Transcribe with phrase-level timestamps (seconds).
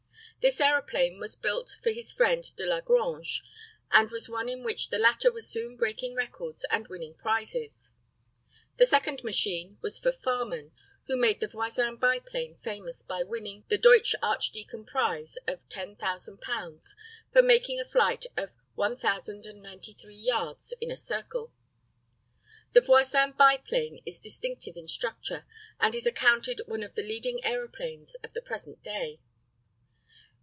[0.43, 3.43] This aeroplane was built for his friend Delagrange,
[3.91, 7.91] and was one in which the latter was soon breaking records and winning prizes.
[8.77, 10.71] The second machine was for Farman,
[11.05, 16.95] who made the Voisin biplane famous by winning the Deutsch Archdeacon prize of $10,000
[17.31, 21.53] for making a flight of 1,093 yards in a circle.
[22.73, 25.45] The Voisin biplane is distinctive in structure,
[25.79, 29.19] and is accounted one of the leading aeroplanes of the present day.